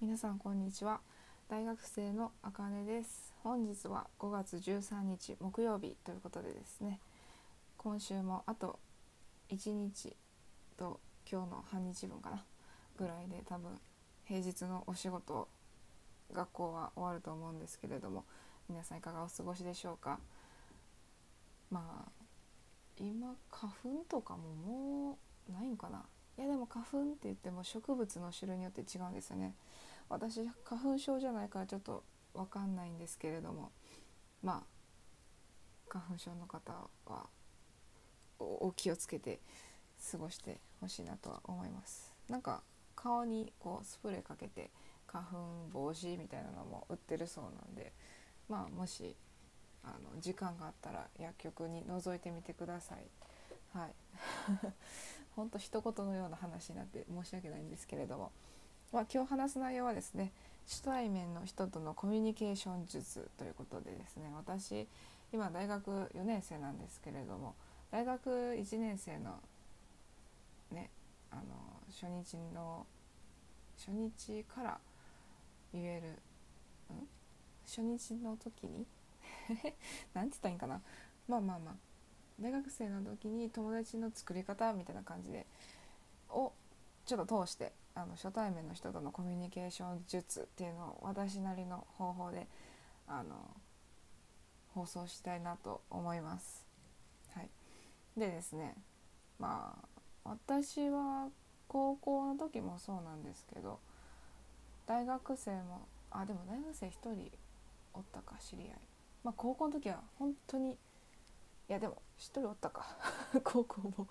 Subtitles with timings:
[0.00, 1.00] 皆さんこんにちは。
[1.48, 3.34] 大学生のあかねです。
[3.42, 7.00] 本日は5月13日木曜日ということでですね。
[7.76, 8.78] 今週もあと
[9.50, 10.14] 1日
[10.76, 12.44] と今日の半日分かな。
[12.96, 13.72] ぐらいで多分
[14.24, 15.48] 平日のお仕事
[16.32, 18.24] 学校は終わると思うんですけれども
[18.68, 20.20] 皆さんいかがお過ごしでしょうか。
[21.72, 22.10] まあ
[22.98, 25.18] 今花粉とかもも
[25.50, 26.04] うないんかな。
[26.38, 29.54] いやでも花粉って言っても植物の種類によって違うんですよね。
[30.08, 32.02] 私花粉症じゃないからちょっと
[32.34, 33.70] 分かんないんですけれども
[34.42, 34.64] まあ
[35.88, 36.72] 花粉症の方
[37.06, 37.26] は
[38.38, 39.40] お気をつけて
[40.10, 42.14] 過ごしてほしいなとは思います。
[42.28, 42.62] なんか
[42.94, 44.70] 顔にこうスプレーかけて
[45.06, 47.92] 花粉防止みたいなのも売ってるそうなんで
[48.48, 49.16] まあもし
[49.82, 53.06] あの時間があったら薬局に覗いてみてください。
[53.76, 53.94] はい。
[55.34, 58.32] ほんと一言のような話になって申し訳ないんですけれども。
[58.92, 60.32] まあ、今日話す内容はですね
[60.66, 64.86] 初対面の人とのコミュニケーション術ということでですね私
[65.32, 67.54] 今大学4年生なんですけれども
[67.90, 69.40] 大学1年生の
[70.72, 70.90] ね
[71.30, 71.42] あの
[71.90, 72.86] 初日の
[73.76, 74.78] 初日から
[75.72, 77.06] 言えるん？
[77.66, 78.86] 初日の時に？
[80.14, 80.80] 何て言ったらいいんかな？
[81.28, 81.74] まあまあまあ
[82.40, 85.46] 大学生の時に友達の作り方みたいな感じで
[86.30, 86.52] を
[87.08, 92.46] ちょっと通してあの初対面の人とのコミュニケーション術っていうのを私なりの方法で
[93.06, 93.34] あの
[94.74, 96.66] 放送したいなと思います。
[97.34, 97.48] はい、
[98.14, 98.74] でですね
[99.38, 101.28] まあ私は
[101.66, 103.78] 高校の時もそうなんですけど
[104.86, 107.30] 大学生もあでも大学生1人
[107.94, 108.70] おったか知り合い。
[109.24, 110.76] まあ高校の時は本当にい
[111.68, 112.84] やでも1人おったか。
[113.42, 114.06] 高校も。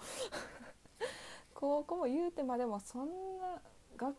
[1.59, 3.07] 高校も言うてまでもそん
[3.41, 3.59] な
[3.97, 4.15] 学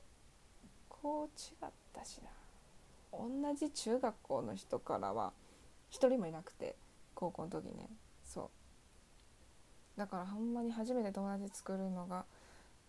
[0.88, 2.30] 校違ったしな。
[3.12, 5.32] 同じ中学校の人からは
[5.88, 6.74] 一人もいなくて
[7.14, 7.88] 高校の時ね。
[8.24, 8.50] そ
[9.96, 10.00] う。
[10.00, 12.24] だからほんまに初めて友達作るのが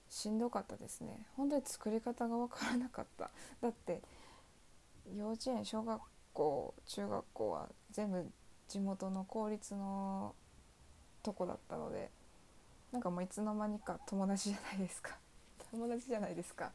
[0.09, 1.27] しんどかったですね。
[1.37, 3.29] 本当に作り方が分からなかった。
[3.61, 4.01] だって
[5.15, 6.01] 幼稚園小学
[6.33, 8.25] 校中学校は全部
[8.67, 10.33] 地元の公立の
[11.21, 12.09] とこだったので
[12.91, 15.17] なんかもういつの間にか友達じゃないですか。
[15.71, 16.71] 友達じゃないですか。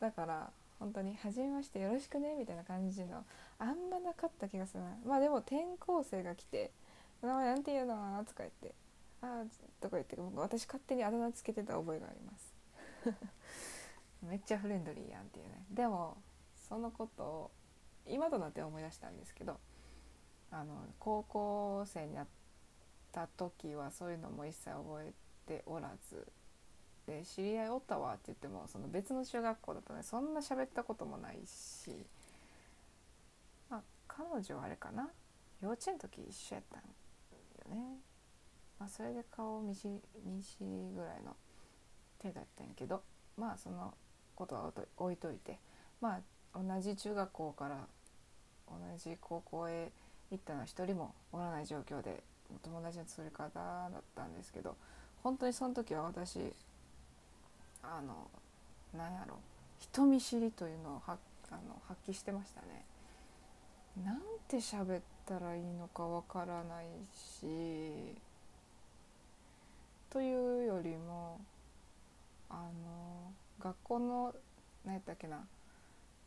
[0.00, 3.24] だから本当に「初めましてよろしくね」みたいな感じの
[3.58, 4.96] あんまなかった気がするな。
[5.04, 6.70] まあでも転校生が来て
[7.22, 8.74] 「名前なんて言うの?」とか言って
[9.22, 9.44] 「ああ」
[9.80, 12.54] とか言って私勝手にあだ名つけてた覚えがあります
[14.22, 15.64] めっちゃフレンドリーやんっていうね。
[15.70, 16.18] でも
[16.68, 17.50] そのことを
[18.06, 19.58] 今となって思い出したんですけど
[20.50, 22.26] あの高校生になっ
[23.12, 25.25] た時はそういうのも一切覚えて
[25.66, 26.26] おらず。
[27.06, 32.04] で知り合いおったわって言ってもその別の中学校だとねそんな喋ったこともないし。
[33.70, 35.08] まあ彼女はあれかな。
[35.62, 37.98] 幼稚園の時一緒やったんよね、
[38.78, 41.34] まあ、それで顔見知見知りぐらいの
[42.18, 43.02] 手だったんやけど。
[43.36, 43.94] まあその
[44.34, 45.58] ことは置いといて。
[46.00, 46.20] ま
[46.54, 47.86] あ同じ中学校から
[48.68, 49.92] 同じ高校へ
[50.30, 52.24] 行ったのは一人もおらない状況で
[52.62, 54.76] 友達の作り方だったんですけど。
[55.26, 56.38] 本当にその時は私
[57.82, 58.30] あの
[58.96, 59.34] なんやろ
[59.80, 61.18] 人見知りというのをは
[61.50, 62.84] あの発揮してましたね。
[64.04, 67.44] なんて喋ったらいいのかわからないし
[70.10, 71.40] というよりも
[72.48, 74.34] あの学校の
[74.84, 75.44] 何やったっけな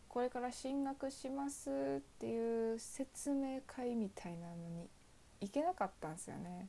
[0.09, 4.89] これから進学しますっていう説明会みたいなのに
[5.39, 6.67] 行けなかったんですよね。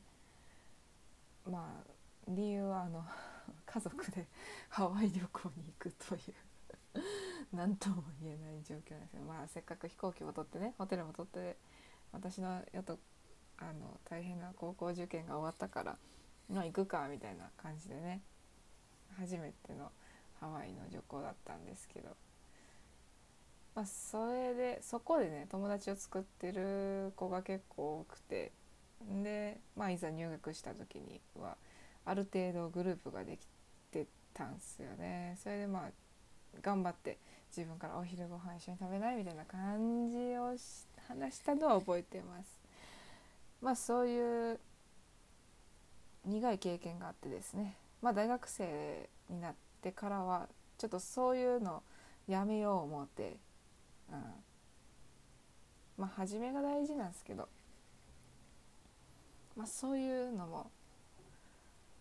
[1.45, 2.00] まあ
[2.35, 3.05] 理由はあの
[3.65, 4.27] 家族で
[4.69, 7.01] ハワイ旅行に行くという
[7.53, 9.21] 何とも言えない状況なんですよ。
[9.23, 11.57] まあせっかく飛行機も取ってねホテルも取って
[12.11, 12.99] 私のやっと
[13.57, 15.97] あの大変な高校受験が終わったから
[16.49, 18.21] ま行くかみたいな感じでね
[19.17, 19.91] 初めての
[20.39, 22.15] ハワイの旅行だったんですけど。
[23.73, 28.51] まあそれでそこでね友達を作ってる子が結構多くて
[29.23, 31.57] でまあいざ入学した時には
[32.05, 33.47] ある程度グループができ
[33.91, 35.37] てたんすよね。
[35.41, 35.91] それでまあ
[36.61, 37.17] 頑張って
[37.55, 40.55] 自分からお昼ご飯一緒に食べないみたいな感じを
[41.07, 42.59] 話したのは覚えてます。
[43.61, 44.59] まあそういう
[46.25, 47.75] 苦い経験があってですね。
[48.01, 51.83] まあ大学生になってからはちょっとそういうの
[52.27, 53.37] やめよう思って、
[54.11, 54.23] うん、
[55.97, 57.47] まあ初めが大事なんですけど
[59.55, 60.71] まあそういうのも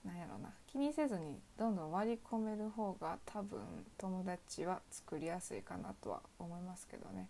[0.04, 0.50] なんやろな。
[0.66, 3.60] 気にせずにどんどん割り込める方が多分
[3.98, 7.28] 友達は作りやすいかなとは思いますけどね。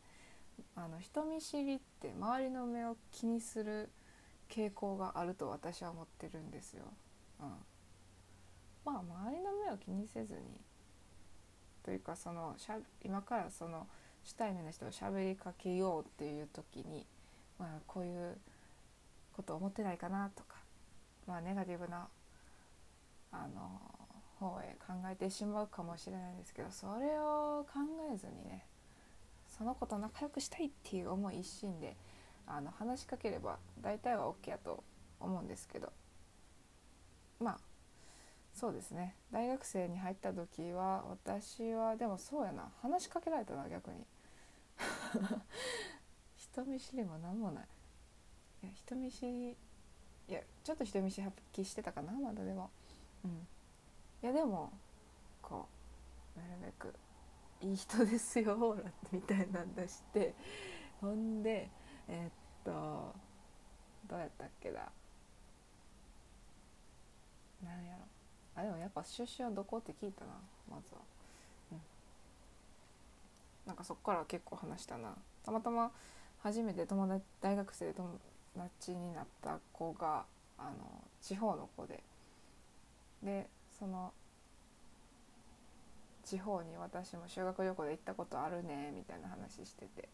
[0.76, 3.90] あの人見知りって周りの目を気にする
[4.48, 6.84] 傾向があると私は思ってるんですよ。
[7.40, 7.46] うん、
[8.84, 10.40] まあ周りの目を気にせずに
[11.82, 13.86] というかそのしゃ今からその
[14.22, 17.06] 主体面の人を喋りかけようっていう時に、
[17.58, 18.36] まあ、こういう
[19.32, 20.56] こと思ってないかなとか、
[21.26, 22.08] まあ、ネガティブな
[23.32, 23.80] あの
[24.38, 27.80] 方へ考えてしまうかもしれないんですけどそれを考
[28.12, 28.66] えずにね
[29.46, 31.96] その子と仲良くしたいっていう思い一心で
[32.46, 34.82] あの話しかければ大体は OK やと
[35.20, 35.92] 思うんですけど
[37.38, 37.58] まあ
[38.54, 39.14] そうですね。
[39.32, 42.70] 大学生に入った時は私はでもそうやな。
[42.82, 44.04] 話しかけられたな逆に。
[46.36, 47.68] 人見知りも何もない。
[48.62, 49.56] いや人見知りい
[50.28, 52.70] やちょっと人見知り発揮してたかなまだでも。
[53.24, 53.46] うん。
[54.22, 54.72] いやでも
[55.42, 55.68] こ
[56.36, 56.94] うなるべく
[57.62, 58.76] 「いい人ですよ」
[59.12, 60.34] みたいなん出して
[61.00, 61.70] ほんで
[62.08, 62.32] えー、っ
[62.64, 63.14] と
[64.06, 64.90] どうやったっけだ
[67.62, 68.04] なんやろ。
[68.56, 70.32] あでもやっぱ出身はどこって聞いたな
[70.68, 71.00] まずは、
[71.72, 71.80] うん、
[73.66, 75.14] なんかそっから結構話したな。
[75.44, 75.92] たまたま
[76.42, 78.18] 初めて友達大学生で友
[78.56, 80.24] 達になった子が
[80.58, 82.02] あの地方の子で
[83.22, 84.12] でその
[86.24, 90.08] 地方に私も修学旅行で行ったことあるねみたいな話してて。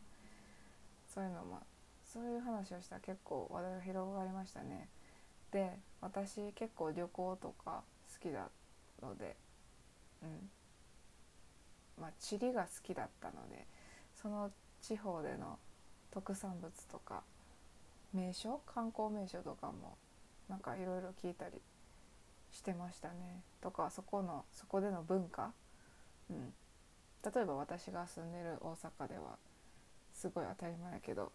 [1.08, 1.60] そういうのも
[2.04, 4.86] そういう話をしたら結構話題が広がりましたね。
[5.50, 8.50] で私結構旅行とか好きな
[9.00, 9.34] ので
[10.22, 10.50] うん。
[11.98, 13.66] まあ地理が好きだったので
[14.14, 14.50] その
[14.82, 15.58] 地方での
[16.10, 17.22] 特産物とか
[18.12, 18.60] 名所？
[18.66, 19.96] 観光名所とかも
[20.50, 21.62] なんかいろいろ聞いたり
[22.56, 23.42] してましたね。
[23.60, 25.52] とかそこのそこでの文化、
[26.30, 26.52] うん、
[27.22, 29.36] 例えば私が住んでる大阪では
[30.14, 31.30] すごい当たり前やけど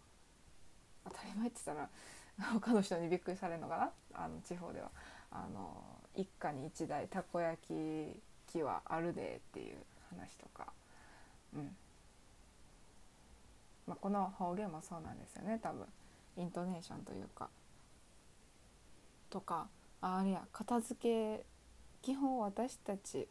[1.04, 1.90] 当たり前って言ったら
[2.52, 3.76] 他の人にびっくりされるのか
[4.12, 4.24] な？
[4.24, 4.90] あの地方では。
[5.34, 5.82] あの
[6.14, 9.78] 一家に一台たこ焼き器はあるでっていう
[10.10, 10.70] 話とか、
[11.54, 11.74] うん。
[13.86, 15.86] まあ、この方言もそうなんですよね多分。
[16.36, 17.48] イントネーションというか。
[19.30, 19.68] とか
[20.02, 21.44] ああれや片付け
[22.02, 23.26] 基本私たち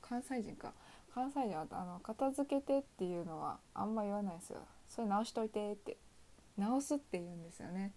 [0.00, 0.72] 関西人か。
[1.14, 4.60] 関西人はあの片付けてっていうのはあんま言わないですよ。
[4.88, 5.98] それ直しといてって。
[6.56, 7.92] 直すって言うんですよね。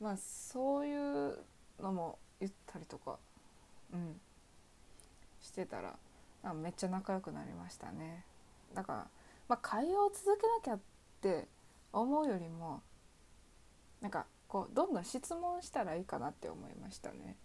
[0.00, 1.38] まあそういう
[1.80, 3.18] のも言ったりとか
[3.92, 4.20] うん。
[5.40, 5.96] してたら
[6.54, 8.24] めっちゃ仲良くなりましたね。
[8.74, 9.06] だから、
[9.48, 10.80] まあ、会話を続けなきゃっ
[11.20, 11.46] て
[11.92, 12.82] 思うよりも
[14.00, 17.36] なんかこうどんどん質問したらいいかなって思いましたね。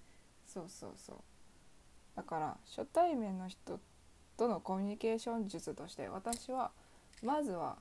[0.47, 1.17] そうそうそう。
[2.15, 3.79] だから初対面の人
[4.37, 6.71] とのコミュニケーション術として私は
[7.23, 7.77] まずは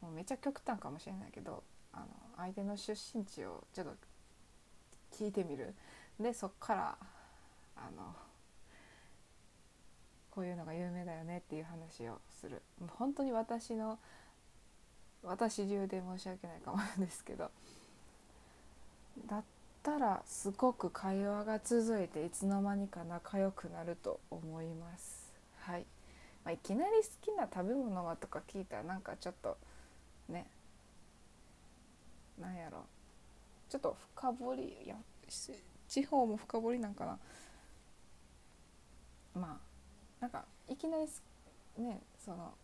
[0.00, 1.62] もうめっちゃ極端かもしれないけど
[1.92, 2.06] あの
[2.36, 3.92] 相手の出身地をちょっと
[5.16, 5.74] 聞いてみる。
[6.20, 6.98] でそっから
[7.76, 8.14] あの
[10.30, 12.62] こういうのが有名だよねっていう話をする。
[12.98, 13.98] 本当に私の
[15.22, 17.50] 私流で申し訳ないかもですけど。
[19.26, 19.44] だっ
[19.82, 25.32] たらすごく会話が続いていつの間にか仲良くなると思います。
[25.60, 25.86] はい、
[26.44, 29.56] まあ、いきなり好きな食べ物はとか聞いたらなんかちょっと
[30.28, 30.46] ね
[32.40, 32.84] なんやろ。
[33.68, 34.94] ちょっと深掘りや
[35.88, 37.18] 地方も深掘りなんかな。
[39.34, 39.74] まあ
[40.20, 41.08] なんかいきなり
[41.82, 42.54] ねその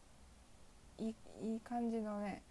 [0.99, 1.09] い
[1.43, 2.43] いい感じのね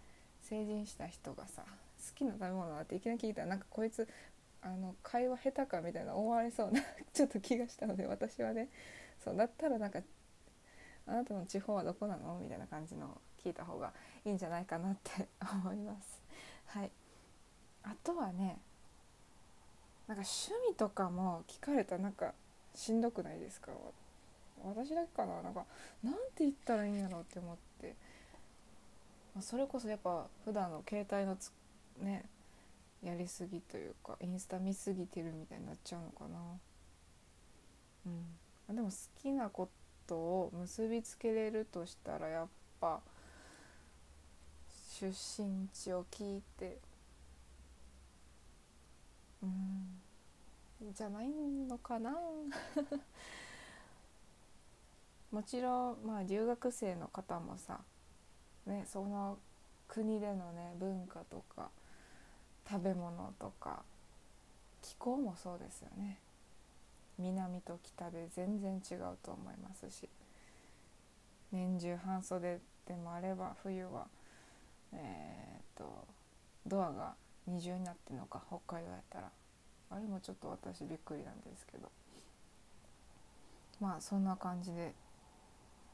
[0.42, 1.64] 成人した人がさ
[2.14, 4.06] きな食べ物だっていきなり聞いたらなんかこいつ
[4.62, 6.80] あの会話下手かみたいな思われそうな
[7.12, 8.68] ちょっと気がしたので私はね
[9.24, 10.00] そうだったらなんか
[11.06, 13.92] 「あなたの地方はどこなの?」みたいな感じの聞いた方が
[14.24, 16.20] いいんじゃないかなって 思います。
[16.66, 16.90] はい
[17.82, 18.60] あとはね
[20.06, 22.34] なんか趣味とかも聞かれたらなんか
[22.74, 23.72] しんどくないですか？
[24.62, 25.40] 私だけかな？
[25.40, 25.64] なんか
[26.02, 27.96] なんて言ったらいいんやろうって思って、
[29.34, 31.50] まあ、それこそやっぱ普段の携帯のつ
[32.00, 32.24] ね
[33.02, 36.38] やりすぎというかインスタ見すぎてるみたいになっちゃうのかな。
[38.06, 38.74] うん。
[38.76, 39.68] でも好きなこ
[40.06, 42.48] とを結びつけれるとしたらやっ
[42.80, 43.00] ぱ
[45.00, 46.78] 出身地を聞いて。
[49.42, 50.00] うん。
[50.94, 52.14] じゃないのかな。
[55.30, 57.80] もちろんまあ留学生の方もさ
[58.66, 59.38] ねその
[59.86, 61.70] 国でのね文化とか
[62.70, 63.82] 食べ物とか
[64.82, 66.18] 気候もそうですよね。
[67.18, 70.08] 南と北で全然違うと思いますし
[71.52, 74.06] 年中半袖でもあれば冬は
[74.94, 76.06] えー、っと
[76.66, 77.14] ドアが
[77.46, 79.30] 二重になってるのか北海道やったら。
[79.92, 81.90] あれもちょっと私びっくりなんですけど。
[83.80, 84.94] まあそんな感じで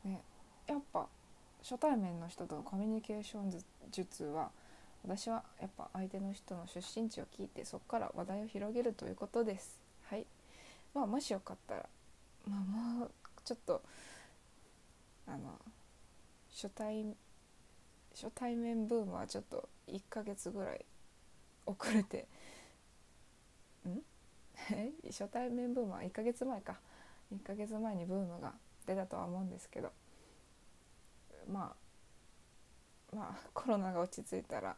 [0.04, 0.21] ね
[0.66, 1.06] やっぱ
[1.62, 3.50] 初対面の人とのコミュニケーション
[3.90, 4.50] 術は
[5.06, 9.78] 私はやっぱ相手の人の出身地を聞いてそこから話題を広げるということです。
[10.10, 10.26] はい。
[10.94, 11.86] まあ、もしよかったら、
[12.48, 12.60] まあ、
[12.98, 13.10] もう
[13.44, 13.82] ちょっと
[15.26, 15.58] あの
[16.50, 17.04] 初対
[18.14, 20.84] 初対面ブームはちょっと1ヶ月ぐらい
[21.66, 22.26] 遅れて
[23.86, 24.00] ん？
[25.06, 26.78] 初対面ブームは1ヶ月前か。
[27.34, 28.52] 1ヶ月前にブームが
[28.86, 29.90] 出たとは思うんですけど
[31.50, 31.75] ま
[33.12, 34.76] あまあコロナが落ち着いたら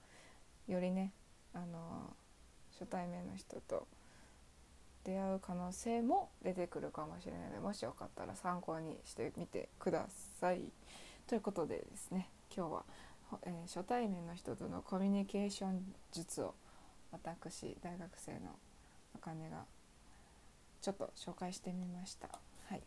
[0.68, 1.12] よりね
[1.54, 2.14] あの
[2.78, 3.86] 初対面の人と
[5.04, 10.06] 出会う可能性も出てくるかもしれないのでもしよかったら参考にしてみてくだ
[10.40, 10.70] さい。
[11.26, 12.84] ということでですね今日は、
[13.44, 15.82] えー、初対面の人とのコミュニケーション
[16.12, 16.54] 術を
[17.10, 18.38] 私大学生の
[19.14, 19.64] あかねが
[20.80, 22.28] ちょっと紹介してみました。
[22.68, 22.82] はい、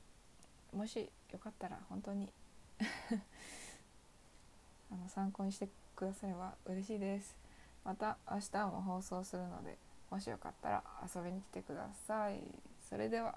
[0.75, 2.31] もしよかったら本当に
[4.91, 7.35] あの参考にしてくだされば嬉しいです。
[7.83, 9.77] また明日も放送するので
[10.09, 10.83] もしよかったら
[11.15, 12.43] 遊びに来てください。
[12.89, 13.35] それでは。